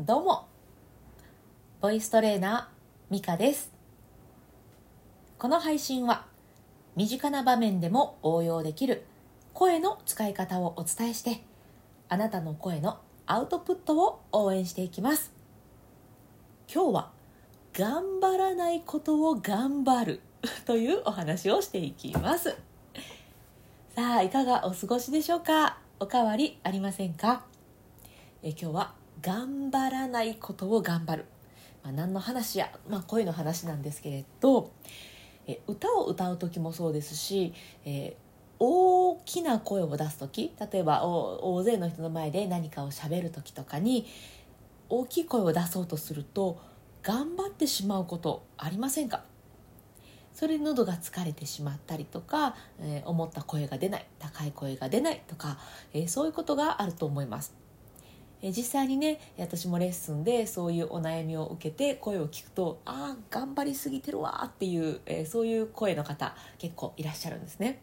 [0.00, 0.46] どうも。
[1.80, 3.72] ボイストレーナーミカです。
[5.38, 6.26] この配信は
[6.94, 9.04] 身近な場面でも応用できる
[9.54, 11.42] 声の使い方をお伝えして
[12.08, 15.32] あなたの声のアウトプットを応援していきます。
[16.72, 17.10] 今日は
[17.72, 20.20] 頑張らないことを頑張る
[20.64, 22.56] というお話をしていきます。
[23.96, 25.78] さあいかがお過ごしでしょうか？
[25.98, 27.44] おかわりありませんか？
[28.44, 31.24] え今日は頑張らないことを頑張る、
[31.82, 34.70] まあ、何の話や、まあ、声の話なんですけれど
[35.46, 38.14] え歌を歌う時もそうですし、えー、
[38.58, 44.06] 大きな声を出す時例えば大勢の人の前で何かをしゃべる時とかに
[44.88, 46.60] 大きい声を出そうとすると
[47.02, 49.22] 頑張ってしまうことありませんか？
[50.34, 55.58] それ喉が疲れてしまったりとか、えー、思った声が出ない高い声が出ないとか、
[55.92, 57.54] えー、そういうことがあると思います。
[58.40, 67.80] え実際にね私もレッスンでそういうお悩みを受けて声を聞くとああ頑張りすぎてるわっていう、え、そういう声の方結構いらっしゃるんですね。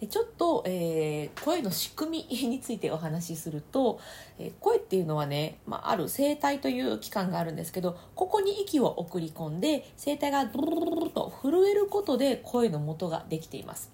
[0.00, 3.98] でちょっと、えー、声の仕組みについてお話しすると、
[4.38, 13.90] えー、声っていうのはね、まあ、ある声帯という器官があるんですけどここに息を送り込んで声帯がドロドロと震えることで声の元ができています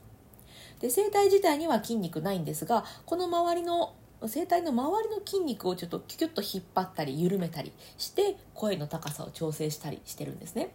[0.81, 3.95] で声帯自体には筋肉ないんですがこの周りの
[4.29, 10.75] 声帯の周りの筋肉をちょっとキュキュッと引っ張ったり緩めたりして声の高さを調整したりしてるんですね。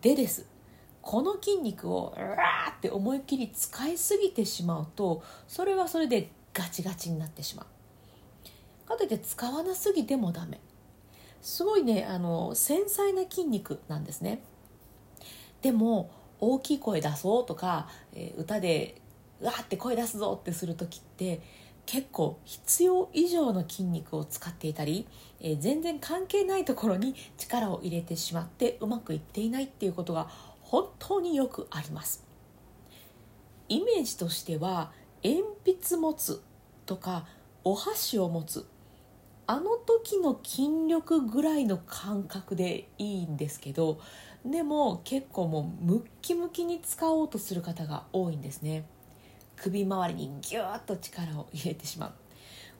[0.00, 0.46] でです。
[1.02, 8.88] この筋肉をうわーって思いっきり使いすぎてしまうとそれはそれでガチガチになってしまう。
[8.88, 10.60] かといって使わなすぎてもダメ。
[11.42, 14.40] すごいねあの繊細な筋肉なんですね。
[15.60, 19.00] でも大きい声出そうとか、え、歌で
[19.40, 21.40] うわーって声出すぞってする時って
[21.86, 25.06] 結構必要以上の筋肉を使っていたり、
[25.40, 30.28] えー、全然関係ないところに力を入れてしまってうまくいっていないっていうことが
[30.62, 32.24] 本当によくあります。
[33.68, 34.92] イメージとしては
[35.22, 36.42] 鉛筆持つ
[36.86, 37.26] とか
[37.64, 38.66] お箸を持つ。
[39.46, 44.00] あの時の筋力ぐらいの感覚でいいんですけど
[44.42, 48.84] でも結構もうムッキムキに使おうとする方が多いんですね。
[49.64, 52.12] 首周りにギューッと力を入れてしまう。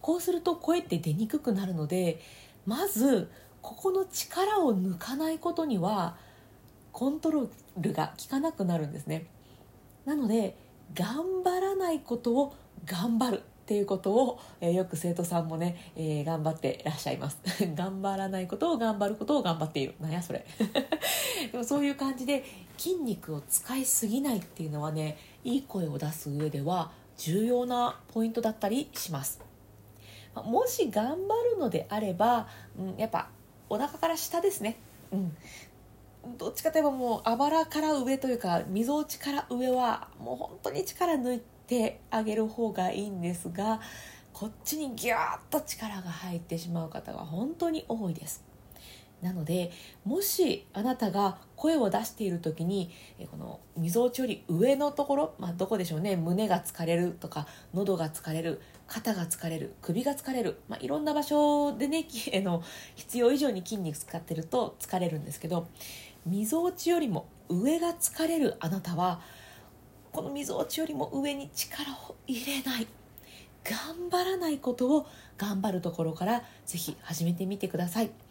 [0.03, 2.21] こうすると声って出にくくなるので
[2.67, 3.31] まず
[3.62, 6.17] ここの力を抜かないことには
[6.93, 9.27] コントロールが効かなくなるんですね。
[10.05, 10.59] なので
[10.93, 17.39] 頑張らないことを頑張るっていうことを、えー、よく生徒さんもね、えー、頑張ってらっしゃいます。
[17.75, 19.95] 頑張らないことを頑張ることを頑張っている。
[20.01, 20.45] なんやそれ。
[21.51, 22.45] でもそういう感じで
[22.77, 29.41] 筋肉を使いすぎないっていうのはねいい声を出す上では重要なポイントだったりします。
[30.34, 33.28] もし頑張るのであれば、うん、やっぱ
[33.69, 34.77] お腹から下ですね、
[35.12, 35.37] うん、
[36.38, 43.81] どっちかといえばもうあばらから上というかみぞおちから上はもう本当に力抜いてあげる方がいいんですが
[44.33, 48.43] こっちにギューッと力が入ってしまう方が本当に多いです。
[49.25, 49.73] なので
[50.05, 52.91] もしあなたが声を出している時に
[53.31, 62.05] このみぞおちより上のところ、まあ、どこでしょうね胸が疲れるとか喉が疲れる肩が疲れる首が疲れる、まあ、いろんな場所でね
[62.45, 62.63] の
[62.97, 65.69] 必要以上に筋肉使ってると疲れるんですけど
[66.27, 69.23] みぞおちよりも上が疲れるあなたは
[70.13, 72.87] このみぞおちよりも上に力を入れない
[73.65, 75.07] 頑張らないことを
[75.39, 78.24] 頑張るところからぜひ始めてみてください。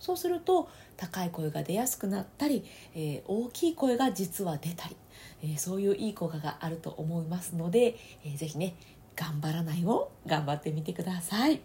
[0.00, 4.96] そうすると高い声が出やすくなったり、えー、大きい声が実は出たり、
[5.42, 8.74] えー、そういういい効果があると思いますので、えー、ぜひね
[9.16, 11.60] 頑張らないを頑張ってみてください。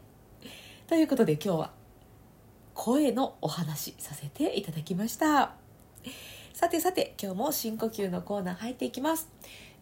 [0.88, 1.72] ということで今日は
[2.74, 5.54] 声のお話させていただきました。
[6.54, 9.30] さてさて今日も深呼吸のコーナー入っていきます。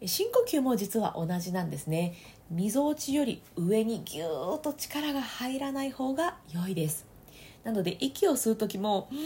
[0.04, 2.14] 深呼吸も実は同じなんですね。
[2.50, 7.07] みぞおちより上にぎゅーっと力が入らない方が良いです。
[7.68, 9.18] なので息を吸う時も「うん」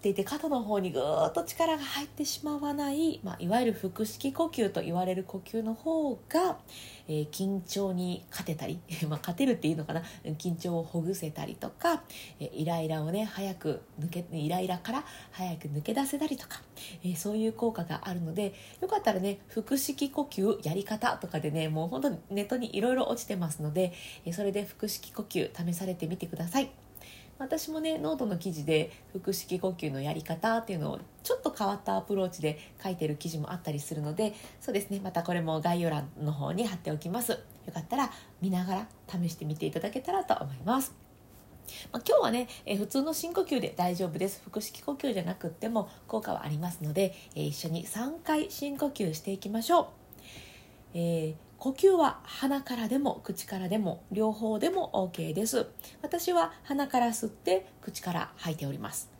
[0.00, 6.56] って言って肩の方にぐーっと力が入ってしまわない、まあ、いわゆる腹式呼吸と言われる呼吸の方が、
[7.06, 10.02] えー、緊張に勝てたり、 まあ、勝てるっていうのかな？
[10.38, 12.02] 緊張をほぐせたりとか、
[12.40, 16.62] えー、イライラをね早く抜けイライラから早く抜け出せたりとか、
[17.04, 23.92] えー、そういう効果があるのでよかったらね腹式呼吸やり方とかでねもう本当にネットにいろいろ落ちてますので、
[24.24, 26.70] えそれで腹式呼吸試されてみてください。
[27.40, 37.32] 私もねノートの記事で腹式呼吸のやり方っていうのをちょっと変わったアプローチで書いてる記事もあったりするのでそうですねまたこれも概要欄の方に貼っておきます。
[37.66, 38.10] よかったら
[38.40, 40.94] 見ながら試してみていただけたらと思います。
[41.92, 44.42] まあ、今日はね、え、普通の深呼吸で大丈夫です。
[44.50, 49.86] 腹式呼吸じゃなくっても効果はありますので、え、一緒に3回深呼吸していきましょう、
[50.94, 55.66] えー、呼吸は鼻からでも口からでも両方でも OK です。
[56.00, 59.10] 私は鼻から吸って口から吐いております。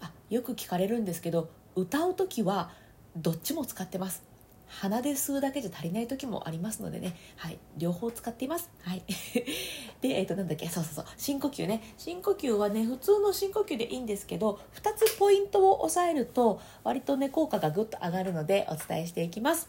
[0.00, 2.70] あよく聞かれるんですけど歌う時は
[3.16, 4.24] どっちも使ってます。
[4.66, 8.70] 鼻で吸うだけじゃ足りない時もありますのでね、はい、両方使っています。
[8.80, 9.02] はい、
[10.00, 11.82] で、えっ、ー、と、なんだっけ、そうそうそう、深呼吸ね。
[11.98, 19.68] 深呼吸はね、普通の深呼吸でいいんですけど、2つポイントを押さえると、割とね、効果がぐっと上がるので、お伝えしていきます。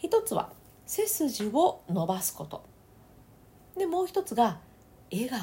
[0.00, 0.52] 1つは、
[0.90, 2.64] 背筋を伸ばすこと。
[3.78, 4.58] で、もう1つが、
[5.12, 5.38] 笑顔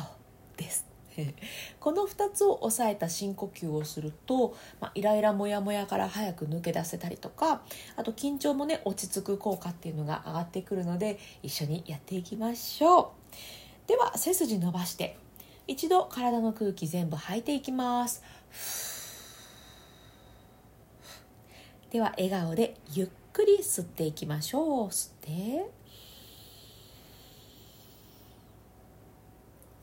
[0.58, 0.86] です。
[1.80, 7.64] この2つを抑えた深呼吸をすると、まあ、イライラモヤモヤから早く抜け出せたりとか
[7.96, 15.18] あと緊張もね落ち着く効果っていうのが上がってくるので一緒にやっていきましょうでは背筋伸ばして
[15.66, 18.22] 一度体の空気全部吐いていきます
[21.90, 25.32] では笑顔でゆっくり吸っていきましょう吸って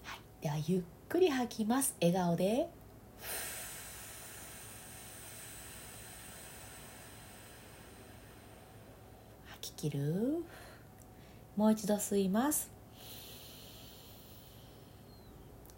[0.02, 2.66] はいではゆっくり吐きます笑顔で
[9.46, 10.44] 吐き切る
[11.56, 12.68] もう一度吸います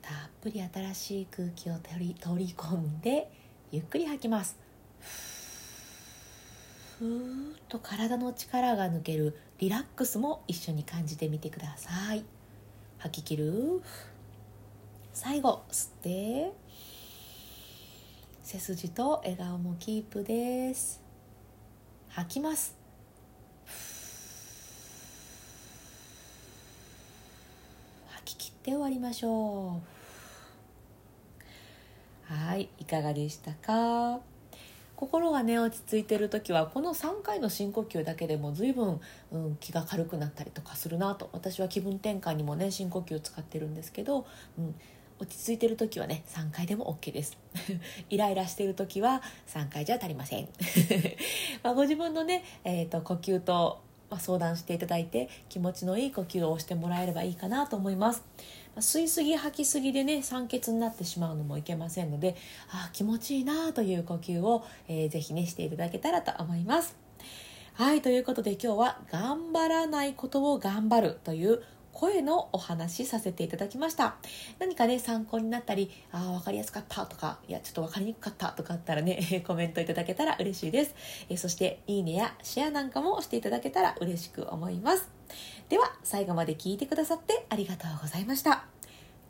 [0.00, 3.30] たっぷり新しい空気を取り取り込んで
[3.70, 4.65] ゆっくり吐きます
[6.98, 12.24] ふーっと体の力が抜けるリラックスも一緒に感じてみてください。
[12.98, 13.82] 吐き切る。
[15.12, 16.52] 最後吸って。
[18.42, 21.02] 背筋と笑顔もキープです。
[22.08, 22.74] 吐きます。
[28.08, 29.82] 吐き切って終わりましょ
[32.30, 32.32] う。
[32.32, 34.20] はいいかがでしたか？
[34.96, 39.00] 心がね落ち着いてる時はこの3回の深呼吸だけでも随分、
[39.30, 44.26] うん、気が軽くなったりとかするなと私は気分転換にもね深呼吸使ってるんですけど、
[44.58, 44.74] うん、
[45.18, 47.38] 落ち着いてる時はね3回でも OK です。
[48.08, 50.48] イライラしてる時は3回じゃ足りません。
[51.62, 53.80] まご自分のね、えーと、呼吸と、
[54.10, 58.24] ま相談していただいて気持ちのいい呼吸をしてもらえればいいかなと思います、
[58.74, 62.36] ま吸いすぎ吐きすぎでね酸欠になってしまうのもいけませんので
[62.70, 66.96] あ気持ちいいなという呼吸を、えー、ぜひねしていただけたらと思います。
[67.74, 71.62] はいということで今日は「頑張らないことを頑張る」という
[71.96, 74.16] 声のお話させていただきました。
[74.58, 80.94] 何かね参考になったりああ分かりやすかったとかいやちょっと分かりにくかったとかあったらね コメントいただけたら嬉しいです、
[81.30, 85.08] えそしていいねやシェアなんかもしていただけたら嬉しく思います。
[85.70, 88.66] では最後まで聞いてくださってありがとうございました。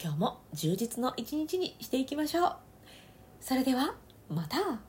[0.02, 2.56] 今日も充実の一日にしていきましょう。
[3.40, 3.94] それでは
[4.28, 4.85] また。